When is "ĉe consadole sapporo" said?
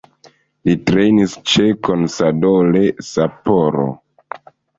1.51-3.87